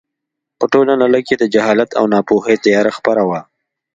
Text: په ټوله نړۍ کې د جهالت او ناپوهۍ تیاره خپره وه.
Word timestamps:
په 0.59 0.65
ټوله 0.73 0.93
نړۍ 1.03 1.21
کې 1.27 1.35
د 1.37 1.43
جهالت 1.53 1.89
او 1.99 2.05
ناپوهۍ 2.13 2.55
تیاره 2.65 2.91
خپره 2.97 3.21
وه. 3.29 3.41